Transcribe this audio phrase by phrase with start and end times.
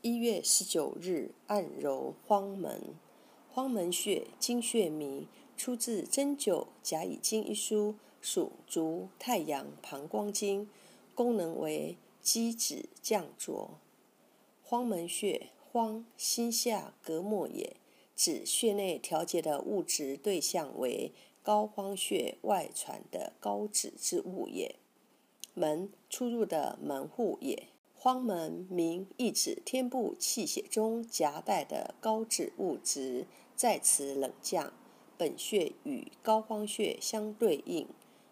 [0.00, 2.94] 一月十九日，按揉荒门。
[3.50, 10.70] 荒门穴，经穴名，出自《针灸甲乙经》一书，属足太阳膀胱经，
[11.16, 13.70] 功能为积脂降浊。
[14.62, 17.74] 荒门穴，荒心下隔膜也，
[18.14, 21.10] 指穴内调节的物质对象为
[21.42, 24.76] 膏肓穴外传的高脂之物也。
[25.54, 27.66] 门，出入的门户也。
[28.00, 34.72] 荒门名意指天部气血中夹带的高脂物质在此冷降，
[35.16, 37.88] 本穴与膏肓穴相对应，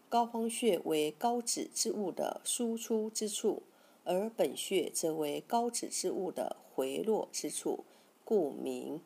[0.09, 3.65] 膏肓穴为高脂之物的输出之处，
[4.05, 7.85] 而本穴则为高脂之物的回落之处，
[8.25, 9.01] 故名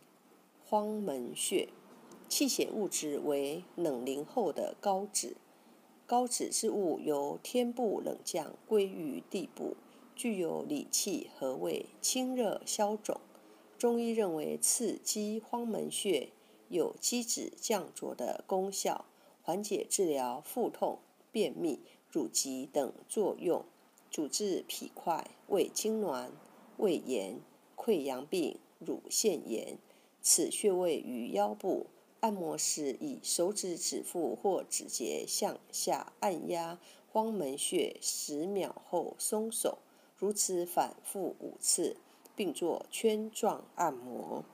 [0.66, 1.70] 荒门穴。
[2.28, 5.38] 气血物质为冷凝后的高脂，
[6.06, 9.74] 高脂之物由天部冷降归于地部。
[10.20, 13.18] 具有理气和胃、清热消肿。
[13.78, 16.28] 中医认为刺激荒门穴
[16.68, 19.06] 有积脂降浊的功效，
[19.40, 20.98] 缓解治疗腹痛、
[21.32, 21.80] 便秘、
[22.10, 23.64] 乳疾等作用，
[24.10, 26.28] 主治脾块、胃痉挛、
[26.76, 27.40] 胃炎、
[27.74, 29.78] 溃疡病、乳腺炎。
[30.20, 31.86] 此穴位于腰部，
[32.20, 36.78] 按摩时以手指指腹或指节向下按压
[37.10, 39.78] 荒门穴十秒后松手。
[40.20, 41.96] 如此反复五次，
[42.36, 44.44] 并做圈状按摩，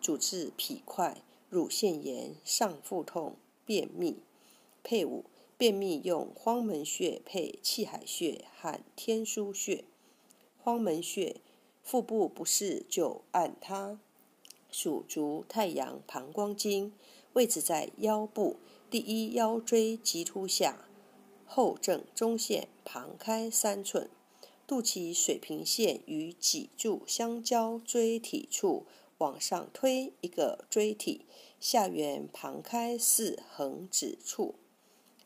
[0.00, 4.18] 主治脾块、乳腺炎、上腹痛、便秘。
[4.82, 5.24] 配伍：
[5.56, 9.84] 便秘用荒门穴配气海穴和天枢穴。
[10.58, 11.36] 荒门穴
[11.80, 14.00] 腹部不适就按它。
[14.68, 16.92] 属足太阳膀胱经，
[17.34, 18.56] 位置在腰部
[18.90, 20.88] 第一腰椎棘突下，
[21.46, 24.10] 后正中线旁开三寸。
[24.66, 28.86] 肚脐水平线与脊柱相交椎体处
[29.18, 31.26] 往上推一个椎体，
[31.60, 34.54] 下缘旁开四横指处。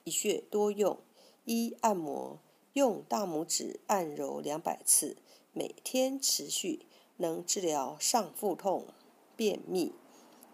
[0.02, 0.98] 一穴多用：
[1.44, 2.40] 一、按摩，
[2.72, 5.16] 用大拇指按揉两百次，
[5.52, 6.86] 每天持续，
[7.18, 8.88] 能治疗上腹痛、
[9.36, 9.92] 便秘，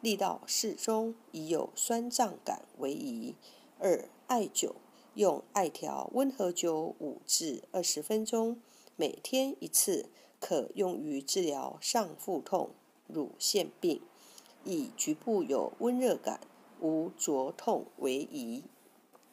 [0.03, 3.35] 力道适中，已有酸胀感为宜。
[3.79, 4.75] 二、艾灸。
[5.15, 8.61] 用艾条温和灸五至二十分钟，
[8.97, 12.71] 每天一次，可用于治疗上腹痛、
[13.09, 14.01] 乳腺病，
[14.65, 16.41] 以局部有温热感、
[16.81, 18.63] 无灼痛为宜。